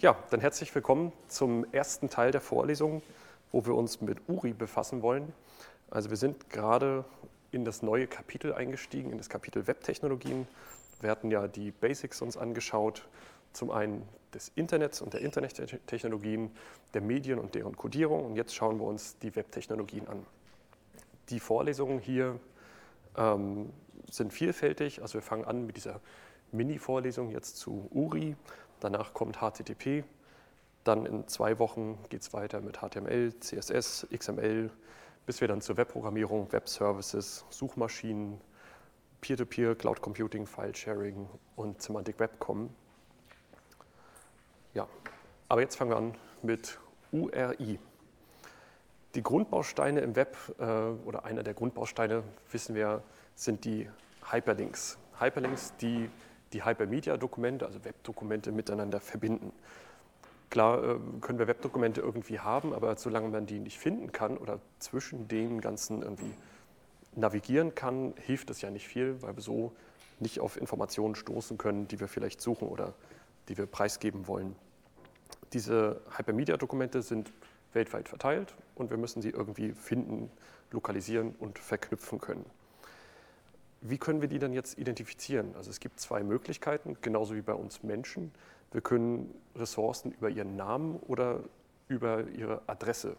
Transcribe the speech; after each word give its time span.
Ja, 0.00 0.16
dann 0.30 0.38
herzlich 0.38 0.72
willkommen 0.76 1.12
zum 1.26 1.66
ersten 1.72 2.08
Teil 2.08 2.30
der 2.30 2.40
Vorlesung, 2.40 3.02
wo 3.50 3.66
wir 3.66 3.74
uns 3.74 4.00
mit 4.00 4.28
URI 4.28 4.52
befassen 4.52 5.02
wollen. 5.02 5.32
Also 5.90 6.10
wir 6.10 6.16
sind 6.16 6.50
gerade 6.50 7.04
in 7.50 7.64
das 7.64 7.82
neue 7.82 8.06
Kapitel 8.06 8.54
eingestiegen, 8.54 9.10
in 9.10 9.18
das 9.18 9.28
Kapitel 9.28 9.66
Webtechnologien. 9.66 10.46
Wir 11.00 11.10
hatten 11.10 11.32
ja 11.32 11.48
die 11.48 11.72
Basics 11.72 12.22
uns 12.22 12.36
angeschaut, 12.36 13.08
zum 13.52 13.72
einen 13.72 14.06
des 14.32 14.52
Internets 14.54 15.00
und 15.00 15.14
der 15.14 15.20
Internettechnologien, 15.20 16.52
der 16.94 17.00
Medien 17.00 17.40
und 17.40 17.56
deren 17.56 17.76
Codierung 17.76 18.24
und 18.24 18.36
jetzt 18.36 18.54
schauen 18.54 18.78
wir 18.78 18.86
uns 18.86 19.18
die 19.18 19.34
Webtechnologien 19.34 20.06
an. 20.06 20.24
Die 21.28 21.40
Vorlesungen 21.40 21.98
hier 21.98 22.38
ähm, 23.16 23.70
sind 24.08 24.32
vielfältig, 24.32 25.02
also 25.02 25.14
wir 25.14 25.22
fangen 25.22 25.44
an 25.44 25.66
mit 25.66 25.76
dieser 25.76 26.00
Mini-Vorlesung 26.52 27.30
jetzt 27.32 27.56
zu 27.56 27.88
URI, 27.90 28.36
danach 28.80 29.14
kommt 29.14 29.38
HTTP, 29.38 30.04
dann 30.84 31.06
in 31.06 31.28
zwei 31.28 31.58
Wochen 31.58 31.98
geht 32.08 32.22
es 32.22 32.32
weiter 32.32 32.60
mit 32.60 32.78
HTML, 32.78 33.38
CSS, 33.40 34.06
XML, 34.16 34.70
bis 35.26 35.40
wir 35.40 35.48
dann 35.48 35.60
zur 35.60 35.76
Webprogrammierung, 35.76 36.50
Web-Services, 36.52 37.44
Suchmaschinen, 37.50 38.40
Peer-to-Peer, 39.20 39.72
-Peer, 39.72 39.74
Cloud 39.74 40.00
Computing, 40.00 40.46
File-Sharing 40.46 41.28
und 41.56 41.82
Semantic 41.82 42.18
Web 42.18 42.38
kommen. 42.38 42.74
Ja, 44.74 44.88
aber 45.48 45.60
jetzt 45.60 45.76
fangen 45.76 45.90
wir 45.90 45.96
an 45.96 46.14
mit 46.42 46.78
URI. 47.12 47.78
Die 49.14 49.22
Grundbausteine 49.22 50.00
im 50.00 50.14
Web 50.16 50.36
äh, 50.58 50.62
oder 51.06 51.24
einer 51.24 51.42
der 51.42 51.54
Grundbausteine, 51.54 52.22
wissen 52.50 52.74
wir, 52.74 53.02
sind 53.34 53.64
die 53.64 53.90
Hyperlinks. 54.30 54.98
Hyperlinks, 55.18 55.74
die 55.76 56.10
die 56.52 56.64
Hypermedia-Dokumente, 56.64 57.66
also 57.66 57.84
Webdokumente, 57.84 58.52
miteinander 58.52 59.00
verbinden. 59.00 59.52
Klar 60.50 60.82
äh, 60.82 60.98
können 61.20 61.38
wir 61.38 61.46
Webdokumente 61.46 62.00
irgendwie 62.00 62.40
haben, 62.40 62.72
aber 62.72 62.96
solange 62.96 63.28
man 63.28 63.46
die 63.46 63.58
nicht 63.58 63.78
finden 63.78 64.12
kann 64.12 64.38
oder 64.38 64.60
zwischen 64.78 65.28
den 65.28 65.60
ganzen 65.60 66.02
irgendwie 66.02 66.32
navigieren 67.14 67.74
kann, 67.74 68.14
hilft 68.24 68.50
es 68.50 68.60
ja 68.60 68.70
nicht 68.70 68.86
viel, 68.86 69.20
weil 69.22 69.36
wir 69.36 69.42
so 69.42 69.72
nicht 70.20 70.40
auf 70.40 70.56
Informationen 70.56 71.14
stoßen 71.14 71.58
können, 71.58 71.88
die 71.88 72.00
wir 72.00 72.08
vielleicht 72.08 72.40
suchen 72.40 72.68
oder 72.68 72.94
die 73.48 73.58
wir 73.58 73.66
preisgeben 73.66 74.26
wollen. 74.26 74.56
Diese 75.52 76.00
Hypermedia-Dokumente 76.16 77.02
sind 77.02 77.32
weltweit 77.72 78.08
verteilt 78.08 78.54
und 78.74 78.90
wir 78.90 78.96
müssen 78.96 79.22
sie 79.22 79.30
irgendwie 79.30 79.72
finden, 79.72 80.30
lokalisieren 80.70 81.34
und 81.38 81.58
verknüpfen 81.58 82.20
können. 82.20 82.44
Wie 83.80 83.98
können 83.98 84.20
wir 84.20 84.28
die 84.28 84.38
dann 84.38 84.52
jetzt 84.52 84.78
identifizieren? 84.78 85.54
Also 85.56 85.70
es 85.70 85.80
gibt 85.80 86.00
zwei 86.00 86.22
Möglichkeiten, 86.22 86.96
genauso 87.00 87.34
wie 87.34 87.42
bei 87.42 87.54
uns 87.54 87.82
Menschen. 87.82 88.32
Wir 88.72 88.80
können 88.80 89.32
Ressourcen 89.54 90.12
über 90.12 90.28
ihren 90.28 90.56
Namen 90.56 90.96
oder 90.96 91.40
über 91.86 92.28
ihre 92.28 92.62
Adresse 92.66 93.16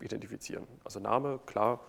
identifizieren. 0.00 0.66
Also 0.84 1.00
Name, 1.00 1.40
klar, 1.46 1.80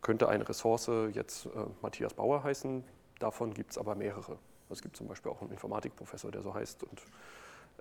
könnte 0.00 0.28
eine 0.28 0.48
Ressource 0.48 0.90
jetzt 1.12 1.46
äh, 1.46 1.50
Matthias 1.80 2.14
Bauer 2.14 2.42
heißen, 2.42 2.82
davon 3.20 3.54
gibt 3.54 3.70
es 3.72 3.78
aber 3.78 3.94
mehrere. 3.94 4.36
Es 4.68 4.82
gibt 4.82 4.96
zum 4.96 5.06
Beispiel 5.06 5.30
auch 5.30 5.40
einen 5.40 5.50
Informatikprofessor, 5.52 6.30
der 6.30 6.42
so 6.42 6.54
heißt 6.54 6.82
und 6.82 7.02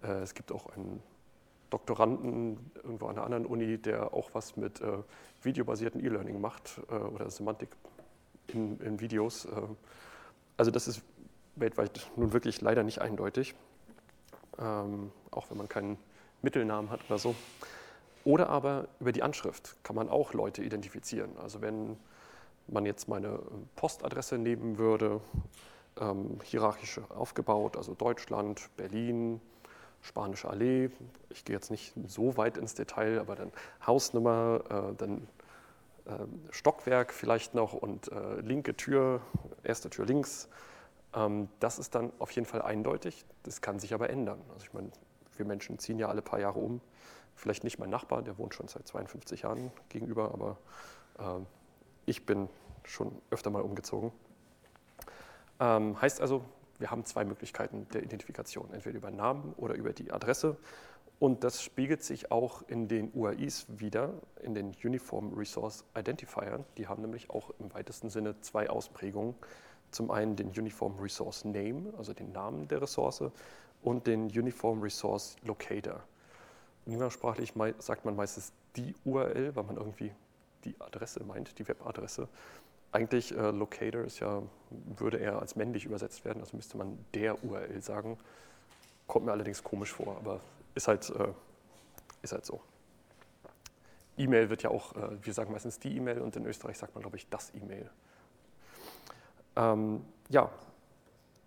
äh, 0.04 0.22
es 0.22 0.34
gibt 0.34 0.52
auch 0.52 0.68
einen 0.76 1.02
Doktoranden 1.72 2.72
irgendwo 2.84 3.08
an 3.08 3.16
einer 3.16 3.24
anderen 3.24 3.46
Uni, 3.46 3.78
der 3.78 4.14
auch 4.14 4.30
was 4.34 4.58
mit 4.58 4.82
äh, 4.82 4.98
videobasierten 5.42 6.04
E-Learning 6.04 6.40
macht 6.40 6.82
äh, 6.90 6.96
oder 6.96 7.30
Semantik 7.30 7.70
in, 8.54 8.80
in 8.82 9.00
Videos. 9.00 9.46
Äh, 9.46 9.50
also 10.58 10.72
das 10.72 10.88
ist 10.88 11.02
weltweit 11.56 12.10
nun 12.16 12.34
wirklich 12.34 12.62
leider 12.62 12.84
nicht 12.84 13.02
eindeutig, 13.02 13.56
ähm, 14.60 15.12
auch 15.32 15.50
wenn 15.50 15.58
man 15.58 15.68
keinen 15.70 15.98
Mittelnamen 16.42 16.90
hat 16.90 17.02
oder 17.08 17.18
so. 17.18 17.36
Oder 18.24 18.50
aber 18.50 18.88
über 19.00 19.12
die 19.12 19.24
Anschrift 19.24 19.76
kann 19.84 19.96
man 19.96 20.10
auch 20.10 20.34
Leute 20.34 20.64
identifizieren. 20.64 21.32
Also 21.42 21.62
wenn 21.62 21.98
man 22.68 22.86
jetzt 22.86 23.08
meine 23.08 23.40
Postadresse 23.76 24.38
nehmen 24.38 24.78
würde, 24.78 25.22
ähm, 26.00 26.40
hierarchisch 26.44 27.02
aufgebaut, 27.10 27.76
also 27.76 27.96
Deutschland, 27.96 28.70
Berlin, 28.78 29.42
Spanische 30.02 30.50
Allee, 30.50 30.90
ich 31.30 31.46
gehe 31.46 31.56
jetzt 31.56 31.70
nicht 31.72 31.94
so 32.08 32.38
weit 32.38 32.58
ins 32.58 32.74
Detail, 32.74 33.20
aber 33.20 33.36
dann 33.36 33.52
Hausnummer, 33.86 34.62
äh, 34.70 34.96
dann 34.96 35.12
ähm, 35.12 35.28
Stockwerk 36.52 37.14
vielleicht 37.14 37.54
noch 37.54 37.74
und 37.74 38.12
äh, 38.12 38.42
linke 38.42 38.76
Tür, 38.76 39.22
erste 39.64 39.90
Tür 39.90 40.06
links. 40.06 40.50
Ähm, 41.14 41.50
das 41.60 41.80
ist 41.80 41.96
dann 41.96 42.12
auf 42.20 42.32
jeden 42.32 42.46
Fall 42.46 42.62
eindeutig. 42.62 43.26
Das 43.44 43.62
kann 43.62 43.80
sich 43.80 43.94
aber 43.94 44.10
ändern. 44.10 44.42
Also 44.54 44.66
ich 44.66 44.74
meine, 44.74 44.92
wir 45.38 45.46
Menschen 45.46 45.80
ziehen 45.80 46.00
ja 46.00 46.08
alle 46.08 46.22
paar 46.22 46.40
Jahre 46.40 46.60
um. 46.60 46.82
Vielleicht 47.36 47.64
nicht 47.64 47.80
mein 47.80 47.90
Nachbar, 47.90 48.22
der 48.22 48.38
wohnt 48.38 48.54
schon 48.54 48.68
seit 48.68 48.88
52 48.88 49.44
Jahren 49.44 49.72
gegenüber, 49.90 50.32
aber 50.34 50.58
äh, 51.18 51.44
ich 52.06 52.26
bin 52.26 52.50
schon 52.84 53.22
öfter 53.30 53.50
mal 53.50 53.62
umgezogen. 53.62 54.12
Ähm, 55.60 56.00
heißt 56.02 56.22
also, 56.22 56.44
wir 56.80 56.90
haben 56.92 57.06
zwei 57.06 57.24
Möglichkeiten 57.26 57.88
der 57.94 58.04
Identifikation, 58.04 58.74
entweder 58.74 58.98
über 58.98 59.12
Namen 59.12 59.54
oder 59.58 59.76
über 59.76 59.94
die 59.94 60.12
Adresse. 60.12 60.58
Und 61.22 61.44
das 61.44 61.62
spiegelt 61.62 62.02
sich 62.02 62.32
auch 62.32 62.64
in 62.68 62.88
den 62.88 63.12
UAIs 63.14 63.68
wieder, 63.68 64.12
in 64.42 64.56
den 64.56 64.74
Uniform 64.84 65.32
Resource 65.36 65.86
Identifiern. 65.96 66.66
Die 66.80 66.88
haben 66.88 67.04
nämlich 67.04 67.30
auch 67.30 67.52
im 67.60 67.72
weitesten 67.76 68.10
Sinne 68.10 68.42
zwei 68.42 68.72
Ausprägungen. 68.72 69.36
Zum 69.92 70.10
einen 70.10 70.36
den 70.36 70.48
Uniform 70.48 70.98
Resource 71.00 71.46
Name, 71.46 71.94
also 71.96 72.16
den 72.16 72.32
Namen 72.32 72.68
der 72.70 72.82
Ressource, 72.82 73.24
und 73.84 74.08
den 74.08 74.30
Uniform 74.30 74.82
Resource 74.82 75.36
Locator. 75.44 76.02
Umgangssprachlich 76.88 77.54
sagt 77.78 78.04
man 78.04 78.16
meistens 78.16 78.52
die 78.76 78.96
URL, 79.06 79.56
weil 79.56 79.64
man 79.64 79.78
irgendwie 79.78 80.12
die 80.64 80.74
Adresse 80.80 81.24
meint, 81.24 81.60
die 81.60 81.68
Webadresse. 81.68 82.28
Eigentlich 82.94 83.32
äh, 83.38 83.52
Locator 83.52 84.02
ist 84.02 84.22
ja, 84.22 84.42
würde 84.98 85.18
eher 85.18 85.38
als 85.38 85.56
männlich 85.56 85.86
übersetzt 85.86 86.26
werden, 86.26 86.42
also 86.42 86.58
müsste 86.58 86.78
man 86.78 86.98
der 87.14 87.44
URL 87.44 87.80
sagen. 87.84 88.18
Kommt 89.06 89.28
mir 89.28 89.34
allerdings 89.34 89.64
komisch 89.64 89.94
vor, 89.94 90.16
aber 90.16 90.42
ist 90.76 90.88
halt, 90.88 91.10
äh, 91.10 91.34
ist 92.22 92.34
halt 92.34 92.46
so. 92.46 92.62
E-Mail 94.18 94.50
wird 94.50 94.64
ja 94.64 94.70
auch, 94.70 94.96
äh, 94.96 95.18
wir 95.22 95.34
sagen 95.34 95.52
meistens 95.52 95.80
die 95.80 95.96
E-Mail 95.96 96.20
und 96.22 96.36
in 96.36 96.46
Österreich 96.46 96.78
sagt 96.78 96.96
man, 96.96 97.02
glaube 97.02 97.18
ich, 97.18 97.28
das 97.30 97.54
E-Mail. 97.54 97.90
Ähm, 99.56 100.06
ja, 100.30 100.50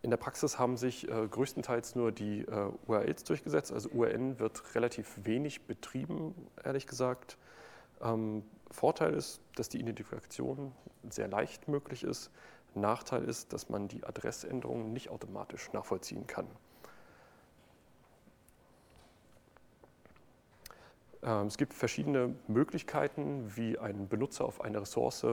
in 0.03 0.11
der 0.11 0.19
Praxis 0.19 0.59
haben 0.59 0.77
sich 0.77 1.09
äh, 1.09 1.29
größtenteils 1.29 1.95
nur 1.95 2.13
die 2.13 2.41
äh, 2.41 2.71
URLs 2.87 3.25
durchgesetzt. 3.25 3.73
Also 3.73 3.89
URN 3.89 4.39
wird 4.39 4.75
relativ 4.75 5.25
wenig 5.25 5.67
betrieben, 5.67 6.35
ehrlich 6.63 6.87
gesagt. 6.87 7.39
Ähm, 8.03 8.45
Vorteil 8.71 9.15
ist, 9.15 9.41
dass 9.55 9.71
die 9.71 9.81
Identifikation 9.81 10.73
sehr 11.09 11.29
leicht 11.29 11.69
möglich 11.69 12.05
ist. 12.05 12.31
Nachteil 12.75 13.25
ist, 13.25 13.53
dass 13.53 13.71
man 13.71 13.89
die 13.89 14.05
Adressänderungen 14.05 14.93
nicht 14.93 15.09
automatisch 15.09 15.73
nachvollziehen 15.73 16.27
kann. 16.27 16.47
Es 21.47 21.57
gibt 21.57 21.73
verschiedene 21.73 22.35
Möglichkeiten, 22.49 23.51
wie 23.57 23.79
ein 23.79 24.09
Benutzer 24.09 24.45
auf 24.45 24.61
eine 24.61 24.83
Ressource 24.83 25.25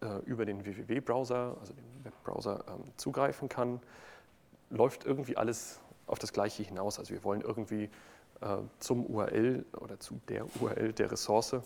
äh, 0.00 0.18
über 0.26 0.44
den 0.44 0.64
www-Browser, 0.64 1.56
also 1.58 1.72
den 1.72 2.04
Webbrowser, 2.04 2.64
ähm, 2.68 2.84
zugreifen 2.96 3.48
kann. 3.48 3.80
Läuft 4.70 5.04
irgendwie 5.04 5.36
alles 5.36 5.80
auf 6.06 6.20
das 6.20 6.32
Gleiche 6.32 6.62
hinaus. 6.62 7.00
Also 7.00 7.12
wir 7.12 7.24
wollen 7.24 7.40
irgendwie 7.40 7.90
äh, 8.40 8.58
zum 8.78 9.06
URL 9.06 9.64
oder 9.80 9.98
zu 9.98 10.20
der 10.28 10.46
URL 10.60 10.92
der 10.92 11.10
Ressource. 11.10 11.56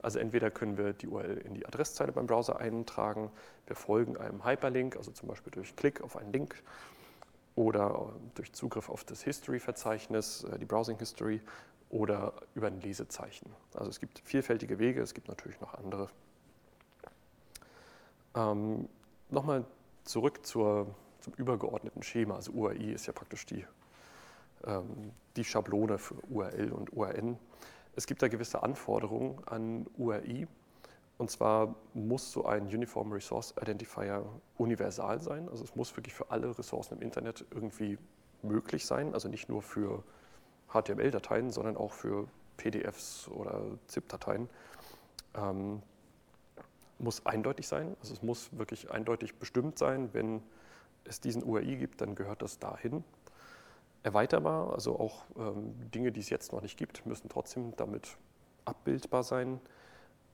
Also 0.00 0.20
entweder 0.20 0.52
können 0.52 0.78
wir 0.78 0.92
die 0.92 1.08
URL 1.08 1.38
in 1.38 1.54
die 1.54 1.66
Adresszeile 1.66 2.12
beim 2.12 2.28
Browser 2.28 2.60
eintragen, 2.60 3.32
wir 3.66 3.74
folgen 3.74 4.16
einem 4.16 4.44
Hyperlink, 4.44 4.96
also 4.96 5.10
zum 5.10 5.28
Beispiel 5.28 5.50
durch 5.50 5.74
Klick 5.74 6.00
auf 6.00 6.16
einen 6.16 6.32
Link 6.32 6.62
oder 7.56 8.12
äh, 8.14 8.20
durch 8.36 8.52
Zugriff 8.52 8.88
auf 8.88 9.02
das 9.02 9.22
History-Verzeichnis, 9.22 10.46
die 10.60 10.64
Browsing 10.64 10.98
History 10.98 11.40
oder 11.90 12.32
über 12.54 12.68
ein 12.68 12.80
Lesezeichen. 12.80 13.50
Also 13.74 13.90
es 13.90 14.00
gibt 14.00 14.20
vielfältige 14.20 14.78
Wege, 14.78 15.02
es 15.02 15.12
gibt 15.12 15.28
natürlich 15.28 15.60
noch 15.60 15.74
andere. 15.74 16.08
Ähm, 18.34 18.88
Nochmal 19.30 19.64
zurück 20.02 20.44
zur, 20.44 20.92
zum 21.20 21.32
übergeordneten 21.34 22.02
Schema. 22.02 22.34
Also 22.34 22.50
URI 22.50 22.92
ist 22.92 23.06
ja 23.06 23.12
praktisch 23.12 23.46
die, 23.46 23.64
ähm, 24.64 25.12
die 25.36 25.44
Schablone 25.44 25.98
für 25.98 26.16
URL 26.28 26.72
und 26.72 26.92
URN. 26.92 27.38
Es 27.94 28.06
gibt 28.06 28.22
da 28.22 28.28
gewisse 28.28 28.62
Anforderungen 28.64 29.40
an 29.46 29.86
URI. 29.96 30.48
Und 31.16 31.30
zwar 31.30 31.76
muss 31.94 32.32
so 32.32 32.46
ein 32.46 32.66
Uniform 32.66 33.12
Resource 33.12 33.54
Identifier 33.60 34.24
universal 34.56 35.20
sein. 35.20 35.48
Also 35.48 35.62
es 35.62 35.76
muss 35.76 35.96
wirklich 35.96 36.14
für 36.14 36.30
alle 36.30 36.58
Ressourcen 36.58 36.94
im 36.94 37.02
Internet 37.02 37.44
irgendwie 37.52 37.98
möglich 38.42 38.84
sein. 38.84 39.14
Also 39.14 39.28
nicht 39.28 39.48
nur 39.48 39.62
für 39.62 40.02
HTML-Dateien, 40.72 41.50
sondern 41.50 41.76
auch 41.76 41.92
für 41.92 42.28
PDFs 42.56 43.28
oder 43.28 43.62
ZIP-Dateien. 43.86 44.48
Ähm, 45.34 45.82
muss 46.98 47.24
eindeutig 47.24 47.66
sein. 47.66 47.96
Also 48.00 48.14
es 48.14 48.22
muss 48.22 48.50
wirklich 48.56 48.90
eindeutig 48.90 49.36
bestimmt 49.36 49.78
sein. 49.78 50.10
Wenn 50.12 50.42
es 51.04 51.20
diesen 51.20 51.42
URI 51.42 51.76
gibt, 51.76 52.00
dann 52.00 52.14
gehört 52.14 52.42
das 52.42 52.58
dahin. 52.58 53.04
erweiterbar, 54.02 54.72
also 54.72 54.98
auch 54.98 55.24
ähm, 55.36 55.74
Dinge, 55.90 56.10
die 56.10 56.20
es 56.20 56.30
jetzt 56.30 56.52
noch 56.52 56.62
nicht 56.62 56.78
gibt, 56.78 57.04
müssen 57.04 57.28
trotzdem 57.28 57.76
damit 57.76 58.16
abbildbar 58.64 59.22
sein 59.22 59.60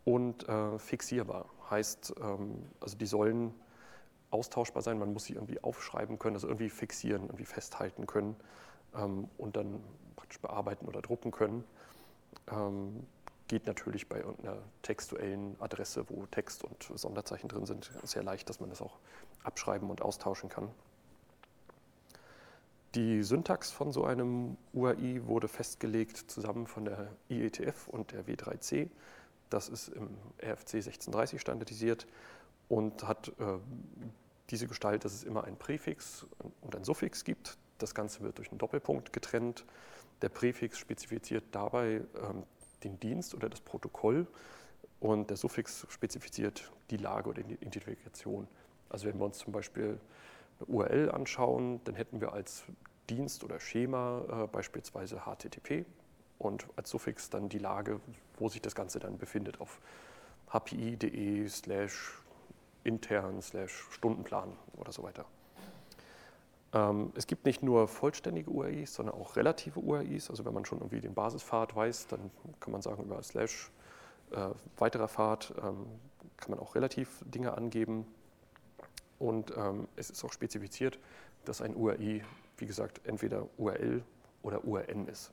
und 0.05 0.49
äh, 0.49 0.79
fixierbar. 0.79 1.47
Heißt, 1.71 2.15
ähm, 2.21 2.63
also 2.81 2.97
die 2.97 3.07
sollen 3.07 3.53
austauschbar 4.31 4.83
sein, 4.83 4.99
man 4.99 5.13
muss 5.13 5.25
sie 5.25 5.35
irgendwie 5.35 5.61
aufschreiben 5.63 6.19
können, 6.19 6.37
also 6.37 6.47
irgendwie 6.47 6.71
fixieren, 6.71 7.23
irgendwie 7.23 7.45
festhalten 7.45 8.07
können 8.07 8.37
ähm, 8.97 9.29
und 9.39 9.57
dann 9.57 9.83
praktisch 10.17 10.41
bearbeiten 10.41 10.87
oder 10.87 11.03
drucken 11.03 11.31
können. 11.31 11.65
Ähm, 12.51 13.07
geht 13.49 13.67
natürlich 13.67 14.09
bei 14.09 14.25
einer 14.25 14.59
textuellen 14.83 15.57
Adresse, 15.61 16.05
wo 16.09 16.27
Text 16.27 16.65
und 16.65 16.91
Sonderzeichen 16.95 17.49
drin 17.49 17.65
sind, 17.65 17.91
sehr 18.03 18.23
leicht, 18.23 18.49
dass 18.49 18.61
man 18.61 18.71
das 18.71 18.83
auch 18.83 18.99
abschreiben 19.45 19.89
und 19.89 20.03
austauschen 20.03 20.49
kann. 20.49 20.69
Die 22.97 23.23
Syntax 23.23 23.71
von 23.71 23.93
so 23.93 24.05
einem 24.05 24.57
UAI 24.73 25.21
wurde 25.27 25.49
festgelegt 25.49 26.17
zusammen 26.31 26.67
von 26.67 26.87
der 26.87 27.11
IETF 27.29 27.89
und 27.89 28.13
der 28.13 28.25
W3C. 28.25 28.89
Das 29.51 29.69
ist 29.69 29.89
im 29.89 30.09
RFC 30.43 30.77
1630 30.77 31.41
standardisiert 31.41 32.07
und 32.69 33.07
hat 33.07 33.29
äh, 33.39 33.59
diese 34.51 34.67
Gestalt, 34.67 35.05
dass 35.05 35.13
es 35.13 35.25
immer 35.25 35.45
ein 35.45 35.57
Präfix 35.57 36.27
und 36.63 36.75
ein 36.75 36.85
Suffix 36.85 37.25
gibt. 37.25 37.59
Das 37.79 37.95
Ganze 37.95 38.21
wird 38.23 38.39
durch 38.39 38.51
einen 38.51 38.59
Doppelpunkt 38.59 39.13
getrennt. 39.13 39.65
Der 40.23 40.29
Präfix 40.29 40.79
spezifiziert 40.79 41.45
dabei 41.53 42.03
ähm, 42.23 42.45
den 42.85 42.99
Dienst 43.01 43.35
oder 43.35 43.49
das 43.49 43.61
Protokoll 43.61 44.27
und 45.01 45.31
der 45.31 45.37
Suffix 45.37 45.87
spezifiziert 45.91 46.71
die 46.91 46.97
Lage 46.97 47.31
oder 47.31 47.43
die 47.43 47.55
Identifikation. 47.55 48.49
Also 48.89 49.07
wenn 49.07 49.19
wir 49.19 49.27
uns 49.27 49.39
zum 49.39 49.53
Beispiel 49.53 49.99
eine 50.59 50.69
URL 50.69 51.11
anschauen, 51.11 51.81
dann 51.85 51.95
hätten 51.95 52.21
wir 52.21 52.33
als 52.33 52.65
Dienst 53.11 53.45
oder 53.45 53.61
Schema 53.61 54.45
äh, 54.45 54.47
beispielsweise 54.47 55.23
HTTP 55.25 55.85
und 56.39 56.67
als 56.77 56.91
Suffix 56.91 57.31
dann 57.31 57.49
die 57.49 57.59
Lage, 57.59 58.01
wo 58.39 58.49
sich 58.49 58.63
das 58.63 58.75
Ganze 58.75 58.99
dann 58.99 59.19
befindet 59.19 59.61
auf 59.61 59.81
hpi.de 60.51 61.49
slash 61.49 62.23
intern 62.85 63.43
slash 63.43 63.87
Stundenplan 63.91 64.53
oder 64.77 64.93
so 64.93 65.03
weiter. 65.03 65.27
Ähm, 66.73 67.13
es 67.15 67.27
gibt 67.27 67.45
nicht 67.45 67.63
nur 67.63 67.89
vollständige 67.89 68.51
URIs, 68.51 68.95
sondern 68.95 69.15
auch 69.15 69.37
relative 69.37 69.81
URIs. 69.81 70.31
Also 70.31 70.45
wenn 70.45 70.55
man 70.55 70.65
schon 70.65 70.79
irgendwie 70.79 71.01
den 71.01 71.15
Basispfad 71.15 71.75
weiß, 71.75 72.09
dann 72.09 72.31
kann 72.61 72.73
man 72.73 72.83
sagen, 72.83 73.05
über 73.05 73.23
slash 73.23 73.71
äh, 74.33 74.49
weiterer 74.79 75.09
Pfad 75.09 75.55
ähm, 75.59 75.87
kann 76.37 76.51
man 76.51 76.59
auch 76.59 76.75
relativ 76.75 77.23
Dinge 77.25 77.57
angeben. 77.57 78.07
Und 79.19 79.53
ähm, 79.57 79.89
es 79.97 80.11
ist 80.11 80.25
auch 80.25 80.33
spezifiziert, 80.33 80.99
dass 81.45 81.63
ein 81.63 81.75
URI, 81.75 82.23
wie 82.59 82.67
gesagt, 82.67 83.01
entweder 83.05 83.47
URL 83.57 84.03
oder 84.43 84.65
URN 84.65 85.09
ist. 85.09 85.33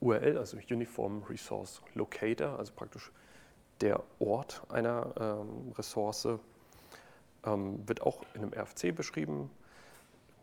URL, 0.00 0.36
also 0.38 0.56
Uniform 0.70 1.22
Resource 1.28 1.80
Locator, 1.94 2.58
also 2.58 2.72
praktisch 2.74 3.12
der 3.80 4.02
Ort 4.18 4.62
einer 4.68 5.12
ähm, 5.18 5.72
Ressource, 5.76 6.26
ähm, 7.44 7.86
wird 7.88 8.02
auch 8.02 8.22
in 8.34 8.42
einem 8.42 8.52
RFC 8.52 8.94
beschrieben, 8.94 9.50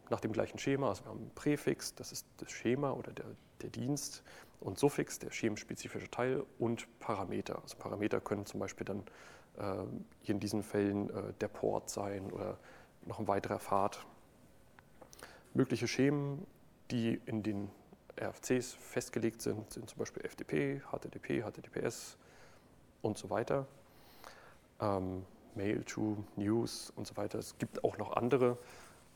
nach 0.09 0.19
dem 0.19 0.33
gleichen 0.33 0.57
Schema. 0.57 0.89
Also 0.89 1.03
wir 1.05 1.09
haben 1.09 1.25
ein 1.25 1.31
Präfix, 1.35 1.93
das 1.95 2.11
ist 2.11 2.25
das 2.37 2.51
Schema 2.51 2.91
oder 2.91 3.11
der, 3.11 3.25
der 3.61 3.69
Dienst, 3.69 4.23
und 4.59 4.77
Suffix, 4.77 5.19
der 5.19 5.31
schemenspezifische 5.31 6.09
Teil, 6.09 6.43
und 6.57 6.87
Parameter. 6.99 7.61
Also 7.61 7.77
Parameter 7.77 8.19
können 8.19 8.45
zum 8.45 8.59
Beispiel 8.59 8.85
dann 8.85 9.03
äh, 9.57 9.85
hier 10.21 10.35
in 10.35 10.39
diesen 10.39 10.63
Fällen 10.63 11.09
äh, 11.09 11.33
der 11.39 11.47
Port 11.47 11.89
sein 11.89 12.31
oder 12.31 12.57
noch 13.05 13.19
ein 13.19 13.27
weiterer 13.27 13.59
Pfad. 13.59 14.05
Mögliche 15.53 15.87
Schemen, 15.87 16.45
die 16.91 17.21
in 17.25 17.41
den 17.41 17.69
RFCs 18.19 18.73
festgelegt 18.73 19.41
sind, 19.41 19.71
sind 19.71 19.89
zum 19.89 19.97
Beispiel 19.97 20.23
FTP, 20.27 20.81
HTTP, 20.91 21.41
HTTPS 21.43 22.17
und 23.01 23.17
so 23.17 23.29
weiter. 23.29 23.65
Ähm, 24.81 25.25
Mail 25.55 25.83
to, 25.83 26.17
News 26.35 26.91
und 26.95 27.07
so 27.07 27.17
weiter. 27.17 27.39
Es 27.39 27.57
gibt 27.57 27.83
auch 27.83 27.97
noch 27.97 28.15
andere 28.15 28.57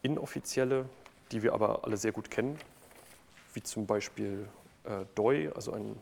inoffizielle, 0.02 0.86
die 1.32 1.44
wir 1.44 1.54
aber 1.54 1.84
alle 1.86 1.98
sehr 1.98 2.12
gut 2.12 2.30
kennen, 2.30 2.58
wie 3.54 3.64
zum 3.64 3.86
Beispiel 3.86 4.48
äh, 4.84 5.06
DOI, 5.16 5.52
also 5.56 5.74
ein 5.74 5.96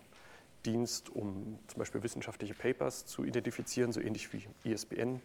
Dienst, 0.66 1.10
um 1.10 1.57
zum 1.68 1.80
Beispiel 1.80 2.04
wissenschaftliche 2.04 2.54
Papers 2.54 3.06
zu 3.06 3.24
identifizieren, 3.24 3.92
so 3.92 4.00
ähnlich 4.00 4.31
wie 4.33 4.48
ISBN. 4.63 5.22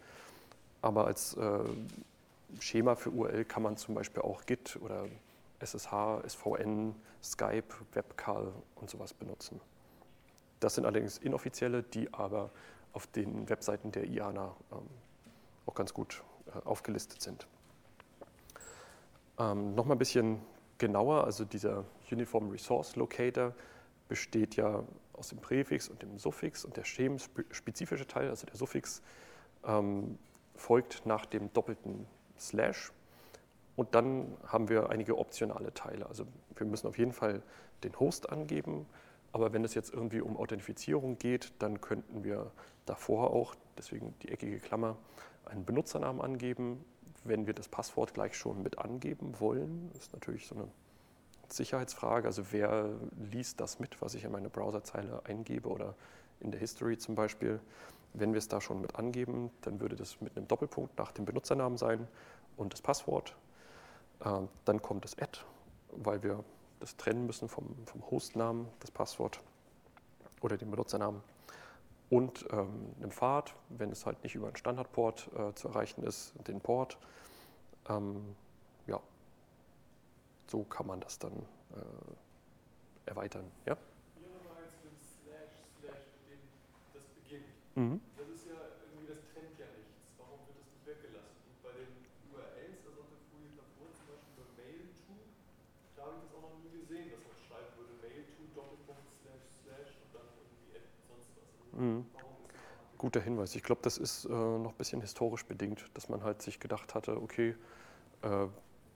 Aber 0.83 1.07
als 1.07 1.37
äh, 1.37 1.61
Schema 2.61 2.95
für 2.95 3.11
URL 3.11 3.45
kann 3.45 3.63
man 3.63 3.77
zum 3.77 3.95
Beispiel 3.95 4.23
auch 4.23 4.47
Git 4.47 4.79
oder 4.81 5.07
SSH, 5.59 6.23
SVN, 6.27 6.95
Skype, 7.23 7.75
Webcall 7.93 8.53
und 8.77 8.91
sowas 8.91 9.13
benutzen. 9.13 9.61
Das 10.61 10.75
sind 10.75 10.87
allerdings 10.87 11.19
inoffizielle, 11.19 11.83
die 11.83 12.13
aber 12.15 12.51
auf 12.97 13.07
den 13.07 13.47
Webseiten 13.51 13.93
der 13.93 14.07
IANA 14.07 14.57
ähm, 14.73 14.79
auch 15.67 15.75
ganz 15.75 15.93
gut 15.93 16.25
äh, 16.47 16.67
aufgelistet 16.67 17.21
sind. 17.21 17.47
Ähm, 19.39 19.75
Nochmal 19.75 19.97
ein 19.97 19.99
bisschen 19.99 20.41
genauer, 20.79 21.25
also 21.25 21.45
dieser 21.45 21.85
Uniform 22.11 22.49
Resource 22.49 22.97
Locator 22.97 23.53
besteht 24.09 24.57
ja 24.57 24.83
aus 25.13 25.29
dem 25.29 25.39
Präfix 25.39 25.91
und 25.91 26.01
dem 26.01 26.19
Suffix 26.19 26.65
und 26.65 26.79
der 26.79 26.85
schemenspezifische 26.85 28.07
Teil, 28.07 28.31
also 28.31 28.47
der 28.47 28.57
Suffix, 28.57 29.03
ähm, 29.65 30.19
folgt 30.55 31.05
nach 31.05 31.27
dem 31.27 31.53
doppelten 31.53 32.07
Slash 32.39 32.93
und 33.77 33.95
dann 33.95 34.35
haben 34.47 34.71
wir 34.71 34.89
einige 34.89 35.19
optionale 35.19 35.75
Teile. 35.75 36.07
Also 36.07 36.27
wir 36.55 36.67
müssen 36.67 36.87
auf 36.87 36.97
jeden 36.97 37.13
Fall 37.13 37.43
den 37.85 37.99
Host 38.01 38.31
angeben, 38.31 38.87
aber 39.37 39.53
wenn 39.53 39.65
es 39.65 39.75
jetzt 39.75 39.93
irgendwie 39.93 40.23
um 40.23 40.39
Authentifizierung 40.39 41.19
geht, 41.19 41.53
dann 41.59 41.83
könnten 41.83 42.25
wir 42.25 42.51
davor 42.87 43.35
auch, 43.35 43.55
deswegen 43.77 44.15
die 44.23 44.31
eckige 44.31 44.59
Klammer, 44.61 44.97
einen 45.45 45.67
Benutzernamen 45.67 46.23
angeben. 46.23 46.83
Wenn 47.23 47.47
wir 47.47 47.53
das 47.53 47.69
Passwort 47.69 48.15
gleich 48.15 48.35
schon 48.35 48.63
mit 48.63 48.79
angeben 48.79 49.39
wollen, 49.39 49.91
ist 49.99 50.15
natürlich 50.15 50.47
so 50.47 50.55
eine 50.55 50.69
Sicherheitsfrage. 51.49 52.27
Also 52.27 52.45
wer 52.51 52.89
liest 53.31 53.61
das 53.61 53.79
mit, 53.79 54.01
was 54.01 54.15
ich 54.15 54.25
in 54.25 54.33
meine 54.33 54.49
Browserzeile 54.49 55.21
eingebe 55.27 55.69
oder 55.69 55.97
in 56.41 56.51
der 56.51 56.59
History 56.59 56.97
zum 56.97 57.15
Beispiel. 57.15 57.61
Wenn 58.15 58.33
wir 58.33 58.39
es 58.39 58.49
da 58.49 58.63
schon 58.63 58.81
mit 58.81 58.97
angeben, 58.97 59.51
dann 59.61 59.81
würde 59.81 59.97
das 59.97 60.19
mit 60.23 60.35
einem 60.35 60.49
Doppelpunkt 60.49 60.97
nach 60.97 61.13
dem 61.13 61.27
Benutzernamen 61.27 61.77
sein 61.77 62.09
und 62.57 62.73
das 62.73 62.81
Passwort. 62.81 63.37
Ähm, 64.25 64.49
dann 64.65 64.81
kommt 64.81 65.05
das 65.05 65.19
Add, 65.19 65.41
weil 65.91 66.23
wir 66.23 66.43
das 66.81 66.97
trennen 66.97 67.27
müssen 67.27 67.49
vom, 67.49 67.75
vom 67.87 68.11
Hostnamen, 68.11 68.69
das 68.81 68.91
Passwort 68.91 69.41
oder 70.41 70.57
den 70.57 70.71
Benutzernamen 70.71 71.23
und 72.11 72.47
ähm, 72.53 72.95
einem 72.99 73.11
Pfad, 73.11 73.55
wenn 73.71 73.91
es 73.91 74.07
halt 74.07 74.23
nicht 74.23 74.35
über 74.35 74.47
einen 74.47 74.57
Standardport 74.57 75.29
äh, 75.37 75.55
zu 75.55 75.69
erreichen 75.69 76.05
ist, 76.05 76.35
den 76.47 76.61
Port. 76.61 76.99
Ähm, 77.89 78.37
ja, 78.87 79.01
so 80.47 80.63
kann 80.65 80.87
man 80.87 81.01
das 81.01 81.19
dann 81.19 81.33
äh, 81.33 83.11
erweitern. 83.11 83.51
Ja? 83.67 83.77
Jetzt 83.77 84.85
mit 84.85 84.95
Slash, 85.03 85.55
Slash, 85.81 86.07
mit 86.23 86.39
dem 86.39 86.43
das 86.95 87.07
beginnt. 87.19 87.51
Mhm. 87.75 88.01
Das 88.17 88.29
ist 88.31 88.47
ja 88.47 88.59
irgendwie, 88.87 89.11
das 89.11 89.19
trennt 89.35 89.59
ja 89.59 89.67
nichts. 89.75 89.99
Warum 90.19 90.39
wird 90.47 90.63
das 90.63 90.71
nicht 90.71 90.87
weggelassen? 90.87 91.43
Und 91.51 91.59
bei 91.67 91.73
den 91.75 91.91
URLs, 92.31 92.87
also 92.87 93.03
auf 93.03 93.11
der 93.11 93.23
Folie 93.31 93.51
davor, 93.59 93.91
zum 93.99 94.07
Beispiel 94.15 94.35
bei 94.39 94.47
Mail 94.63 94.87
to, 95.07 95.15
da 95.99 96.07
habe 96.07 96.15
ich 96.19 96.31
das 96.31 96.33
auch 96.39 96.47
noch 96.55 96.63
nie 96.63 96.71
gesehen, 96.79 97.11
dass 97.11 97.23
man 97.27 97.35
schreiben 97.47 97.71
würde 97.75 97.95
Mail 97.99 98.23
to, 98.31 98.43
Doppelpunkt, 98.55 99.11
Slash, 99.11 99.47
Slash 99.63 99.91
und 100.07 100.11
dann 100.15 100.27
irgendwie 100.39 100.79
Add, 100.79 100.87
sonst 101.11 101.31
was. 101.35 101.51
Also 101.51 101.66
Mhm. 101.77 102.07
Guter 102.99 103.21
Hinweis. 103.21 103.55
Ich 103.55 103.63
glaube, 103.63 103.83
das 103.83 103.99
ist 103.99 104.25
äh, 104.25 104.29
noch 104.29 104.73
ein 104.73 104.79
bisschen 104.79 105.01
historisch 105.03 105.45
bedingt, 105.45 105.85
dass 105.95 106.09
man 106.09 106.23
halt 106.23 106.41
sich 106.41 106.61
gedacht 106.61 106.95
hatte, 106.95 107.21
okay, 107.21 107.55
äh, 108.23 108.47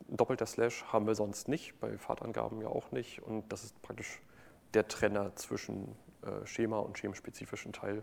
doppelter 0.08 0.46
Slash 0.46 0.84
haben 0.84 1.06
wir 1.06 1.14
sonst 1.14 1.48
nicht, 1.48 1.78
bei 1.80 1.98
Fahrtangaben 1.98 2.60
ja 2.62 2.68
auch 2.68 2.92
nicht. 2.92 3.22
Und 3.22 3.52
das 3.52 3.64
ist 3.64 3.80
praktisch 3.82 4.22
der 4.72 4.88
Trenner 4.88 5.36
zwischen 5.36 5.96
äh, 6.22 6.46
Schema 6.46 6.78
und 6.78 6.98
schemenspezifischen 6.98 7.72
Teil. 7.72 8.02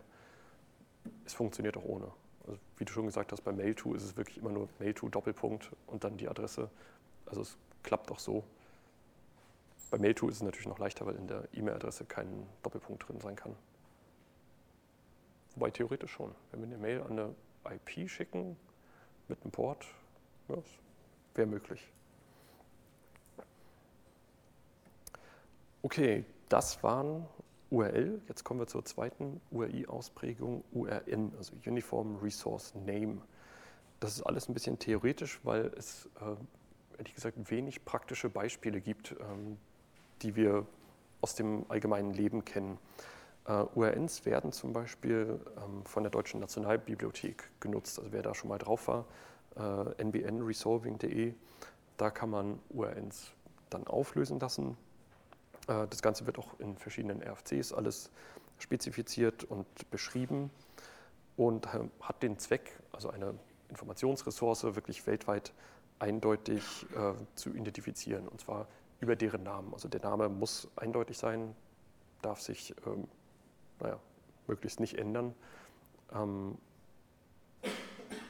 Es 1.26 1.34
funktioniert 1.34 1.78
auch 1.78 1.86
ohne. 1.86 2.12
Also, 2.46 2.60
wie 2.78 2.86
du 2.86 2.94
schon 2.94 3.06
gesagt 3.06 3.32
hast, 3.32 3.42
bei 3.42 3.52
Mail2 3.52 3.96
ist 3.96 4.04
es 4.04 4.18
wirklich 4.18 4.38
immer 4.38 4.52
nur 4.52 4.70
Mail2 4.80 5.10
Doppelpunkt 5.10 5.72
und 5.88 6.04
dann 6.04 6.18
die 6.18 6.28
Adresse. 6.28 6.70
Also 7.26 7.42
es 7.42 7.58
klappt 7.84 8.12
auch 8.12 8.20
so. 8.20 8.44
Bei 9.90 9.98
Mail2 9.98 10.30
ist 10.30 10.36
es 10.36 10.44
natürlich 10.44 10.68
noch 10.68 10.80
leichter, 10.80 11.06
weil 11.06 11.16
in 11.16 11.28
der 11.28 11.48
E-Mail-Adresse 11.54 12.06
kein 12.06 12.46
Doppelpunkt 12.62 13.08
drin 13.08 13.20
sein 13.20 13.36
kann. 13.36 13.56
Wobei 15.58 15.72
theoretisch 15.72 16.12
schon. 16.12 16.36
Wenn 16.52 16.60
wir 16.62 16.68
eine 16.68 16.78
Mail 16.78 17.02
an 17.02 17.18
eine 17.18 17.36
IP 17.74 18.08
schicken 18.08 18.56
mit 19.28 19.42
einem 19.42 19.50
Port, 19.50 19.88
ja, 20.50 20.58
wäre 21.34 21.48
möglich. 21.48 21.92
Okay, 25.82 26.26
das 26.48 26.84
waren 26.84 27.26
URL. 27.72 28.22
Jetzt 28.28 28.44
kommen 28.44 28.60
wir 28.60 28.68
zur 28.68 28.86
zweiten 28.86 29.42
URI-Ausprägung, 29.50 30.64
URN, 30.74 31.34
also 31.40 31.54
Uniform 31.66 32.18
Resource 32.18 32.76
Name. 32.76 33.18
Das 34.00 34.14
ist 34.14 34.22
alles 34.22 34.48
ein 34.48 34.54
bisschen 34.54 34.78
theoretisch, 34.78 35.40
weil 35.42 35.72
es 35.76 36.08
äh, 36.22 36.36
ehrlich 37.00 37.16
gesagt 37.16 37.50
wenig 37.50 37.84
praktische 37.84 38.30
Beispiele 38.30 38.80
gibt, 38.80 39.16
ähm, 39.20 39.58
die 40.22 40.36
wir 40.36 40.68
aus 41.22 41.34
dem 41.34 41.66
allgemeinen 41.68 42.14
Leben 42.14 42.46
kennen. 42.46 42.78
Uh, 43.50 43.66
URNs 43.76 44.26
werden 44.26 44.52
zum 44.52 44.74
Beispiel 44.74 45.40
ähm, 45.56 45.86
von 45.86 46.04
der 46.04 46.10
Deutschen 46.10 46.42
Nationalbibliothek 46.42 47.50
genutzt. 47.62 47.98
Also 47.98 48.12
wer 48.12 48.22
da 48.22 48.36
schon 48.36 48.50
mal 48.50 48.58
drauf 48.58 48.90
war, 48.90 49.06
äh, 49.56 50.04
nbnresolving.de, 50.04 51.34
da 51.96 52.10
kann 52.10 52.30
man 52.30 52.60
URNs 52.70 53.32
dann 53.70 53.88
auflösen 53.88 54.40
lassen. 54.40 54.76
Äh, 55.68 55.88
das 55.90 56.02
Ganze 56.02 56.26
wird 56.26 56.40
auch 56.40 56.60
in 56.60 56.78
verschiedenen 56.78 57.22
RFCs 57.22 57.72
alles 57.72 58.12
spezifiziert 58.60 59.44
und 59.44 59.66
beschrieben 59.92 60.50
und 61.38 61.68
äh, 61.68 61.88
hat 62.02 62.24
den 62.24 62.40
Zweck, 62.40 62.78
also 62.92 63.10
eine 63.10 63.34
Informationsressource 63.70 64.64
wirklich 64.76 65.06
weltweit 65.08 65.54
eindeutig 66.00 66.86
äh, 66.96 67.14
zu 67.36 67.54
identifizieren, 67.54 68.28
und 68.28 68.42
zwar 68.42 68.68
über 69.00 69.16
deren 69.16 69.44
Namen. 69.44 69.74
Also 69.74 69.88
der 69.88 70.02
Name 70.02 70.30
muss 70.30 70.68
eindeutig 70.76 71.18
sein, 71.18 71.56
darf 72.22 72.42
sich 72.42 72.74
ähm, 72.86 73.08
naja, 73.80 74.00
möglichst 74.48 74.80
nicht 74.80 74.98
ändern. 74.98 75.34
Ähm, 76.14 76.58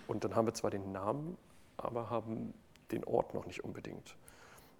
und 0.07 0.23
dann 0.23 0.35
haben 0.35 0.45
wir 0.45 0.53
zwar 0.53 0.71
den 0.71 0.91
Namen, 0.91 1.37
aber 1.77 2.09
haben 2.09 2.53
den 2.91 3.03
Ort 3.03 3.33
noch 3.33 3.45
nicht 3.45 3.63
unbedingt. 3.63 4.15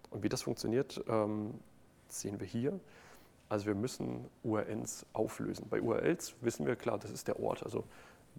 Und 0.09 0.23
wie 0.23 0.29
das 0.29 0.43
funktioniert, 0.43 1.03
ähm, 1.07 1.53
sehen 2.07 2.39
wir 2.39 2.47
hier. 2.47 2.79
Also 3.49 3.65
wir 3.65 3.75
müssen 3.75 4.25
URNs 4.43 5.05
auflösen. 5.13 5.67
Bei 5.69 5.81
URLs 5.81 6.35
wissen 6.41 6.65
wir 6.65 6.75
klar, 6.75 6.97
das 6.97 7.11
ist 7.11 7.27
der 7.27 7.39
Ort. 7.39 7.63
Also 7.63 7.83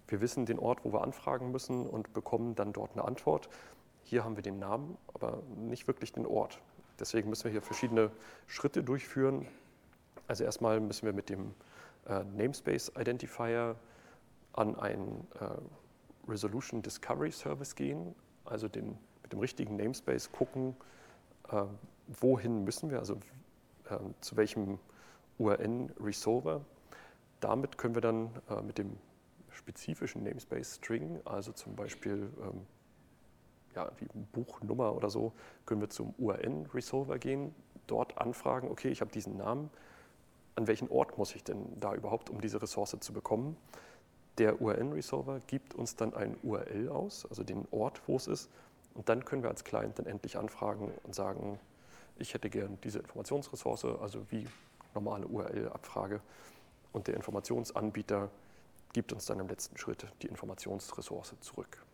wir 0.07 0.21
wissen 0.21 0.45
den 0.45 0.59
Ort, 0.59 0.83
wo 0.83 0.93
wir 0.93 1.01
anfragen 1.01 1.51
müssen 1.51 1.87
und 1.87 2.13
bekommen 2.13 2.55
dann 2.55 2.73
dort 2.73 2.93
eine 2.93 3.05
Antwort. 3.05 3.49
Hier 4.03 4.23
haben 4.23 4.35
wir 4.35 4.43
den 4.43 4.59
Namen, 4.59 4.97
aber 5.13 5.41
nicht 5.55 5.87
wirklich 5.87 6.11
den 6.13 6.25
Ort. 6.25 6.59
Deswegen 6.99 7.29
müssen 7.29 7.45
wir 7.45 7.51
hier 7.51 7.61
verschiedene 7.61 8.11
Schritte 8.47 8.83
durchführen. 8.83 9.47
Also 10.27 10.43
erstmal 10.43 10.79
müssen 10.79 11.05
wir 11.05 11.13
mit 11.13 11.29
dem 11.29 11.53
äh, 12.09 12.23
Namespace 12.23 12.91
Identifier 12.97 13.75
an 14.53 14.75
einen 14.75 15.27
äh, 15.39 16.29
Resolution 16.29 16.81
Discovery 16.81 17.31
Service 17.31 17.75
gehen, 17.75 18.15
also 18.45 18.67
den, 18.67 18.97
mit 19.23 19.31
dem 19.31 19.39
richtigen 19.39 19.75
Namespace 19.77 20.31
gucken, 20.31 20.75
äh, 21.51 21.63
wohin 22.07 22.63
müssen 22.63 22.89
wir, 22.89 22.99
also 22.99 23.17
ähm, 23.89 24.13
zu 24.21 24.35
welchem 24.37 24.79
URN-Resolver. 25.37 26.61
Damit 27.39 27.77
können 27.77 27.95
wir 27.95 28.01
dann 28.01 28.31
äh, 28.49 28.61
mit 28.61 28.77
dem 28.77 28.97
spezifischen 29.49 30.23
Namespace-String, 30.23 31.21
also 31.25 31.51
zum 31.51 31.75
Beispiel 31.75 32.29
ähm, 32.41 32.65
ja, 33.75 33.91
wie 33.97 34.07
Buchnummer 34.33 34.95
oder 34.95 35.09
so, 35.09 35.31
können 35.65 35.81
wir 35.81 35.89
zum 35.89 36.13
URN-Resolver 36.17 37.19
gehen, 37.19 37.53
dort 37.87 38.17
anfragen, 38.17 38.69
okay, 38.69 38.89
ich 38.89 39.01
habe 39.01 39.11
diesen 39.11 39.37
Namen, 39.37 39.69
an 40.59 40.67
welchen 40.67 40.89
Ort 40.89 41.17
muss 41.17 41.33
ich 41.35 41.43
denn 41.43 41.79
da 41.79 41.95
überhaupt, 41.95 42.29
um 42.29 42.41
diese 42.41 42.61
Ressource 42.61 42.97
zu 42.99 43.13
bekommen? 43.13 43.55
Der 44.37 44.61
URN-Resolver 44.61 45.39
gibt 45.47 45.73
uns 45.73 45.95
dann 45.95 46.13
ein 46.13 46.35
URL 46.43 46.89
aus, 46.89 47.25
also 47.29 47.43
den 47.43 47.65
Ort, 47.71 48.01
wo 48.07 48.17
es 48.17 48.27
ist, 48.27 48.49
und 48.93 49.07
dann 49.07 49.23
können 49.23 49.41
wir 49.41 49.49
als 49.49 49.63
Client 49.63 49.97
dann 49.97 50.05
endlich 50.05 50.37
anfragen 50.37 50.91
und 51.03 51.15
sagen, 51.15 51.59
ich 52.17 52.33
hätte 52.33 52.49
gern 52.49 52.77
diese 52.83 52.99
Informationsressource, 52.99 53.85
also 53.85 54.29
wie 54.31 54.45
normale 54.93 55.25
URL-Abfrage. 55.27 56.19
Und 56.91 57.07
der 57.07 57.15
Informationsanbieter 57.15 58.29
gibt 58.91 59.13
uns 59.13 59.25
dann 59.25 59.39
im 59.39 59.47
letzten 59.47 59.77
Schritt 59.77 60.05
die 60.21 60.27
Informationsressource 60.27 61.35
zurück. 61.39 61.85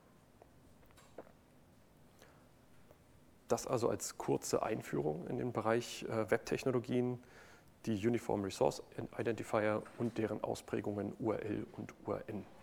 Das 3.48 3.67
also 3.67 3.89
als 3.89 4.17
kurze 4.17 4.63
Einführung 4.63 5.27
in 5.27 5.38
den 5.38 5.51
Bereich 5.53 6.03
äh, 6.10 6.31
Webtechnologien, 6.31 7.19
die 7.86 8.08
Uniform 8.08 8.44
Resource 8.44 8.82
Identifier 9.18 9.82
und 9.98 10.18
deren 10.18 10.44
Ausprägungen 10.44 11.13
URL 11.20 11.65
und 11.74 11.94
URN. 12.06 12.55